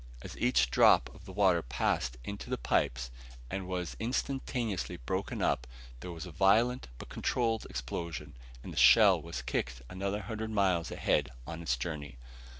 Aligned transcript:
As 0.23 0.35
each 0.39 0.71
drop 0.71 1.13
of 1.13 1.27
water 1.27 1.61
passed 1.61 2.17
into 2.23 2.49
the 2.49 2.57
pipes, 2.57 3.11
and 3.51 3.67
was 3.67 3.95
instantaneously 3.99 4.97
broken 4.97 5.43
up, 5.43 5.67
there 5.99 6.09
was 6.11 6.25
a 6.25 6.31
violent 6.31 6.87
but 6.97 7.07
controlled 7.09 7.67
explosion 7.69 8.35
and 8.63 8.73
the 8.73 8.77
shell 8.77 9.21
was 9.21 9.43
kicked 9.43 9.83
another 9.91 10.21
hundred 10.21 10.49
miles 10.49 10.89
ahead 10.89 11.29
on 11.45 11.61
its 11.61 11.77
journey. 11.77 12.17